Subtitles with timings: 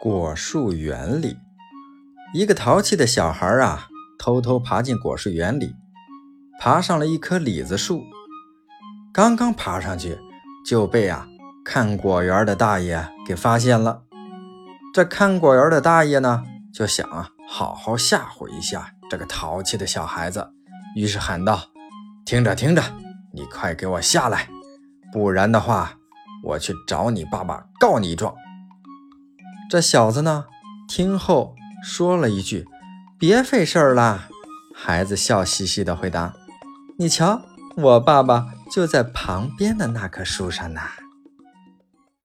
[0.00, 1.36] 果树园里，
[2.32, 5.74] 一个淘气的小孩啊，偷偷爬进果树园里，
[6.60, 8.04] 爬上了一棵李子树。
[9.12, 10.16] 刚刚爬上去，
[10.64, 11.26] 就被啊
[11.64, 14.02] 看果园的大爷给发现了。
[14.94, 20.48] 这看果园的大爷呢，就想啊，好好吓唬一下这个淘气的小孩子，
[20.94, 21.60] 于是喊道
[22.24, 22.80] ：“听着听着，
[23.32, 24.48] 你快给我下来，
[25.12, 25.94] 不然的话，
[26.44, 28.32] 我去找你爸爸告你状。”
[29.68, 30.46] 这小子呢，
[30.88, 31.54] 听后
[31.84, 32.66] 说了一句
[33.20, 34.28] ：“别费事儿啦。”
[34.74, 36.32] 孩子笑嘻嘻的回答
[36.96, 37.42] ：“你瞧，
[37.76, 40.80] 我爸爸就在旁边的那棵树上呢。”